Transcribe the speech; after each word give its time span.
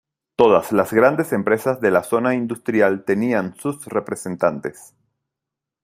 Todas 0.35 0.71
las 0.71 0.93
grandes 0.93 1.31
empresas 1.31 1.79
de 1.79 1.91
la 1.91 2.01
zona 2.01 2.33
industrial 2.33 3.05
tenían 3.05 3.55
sus 3.57 3.85
representantes. 3.85 4.95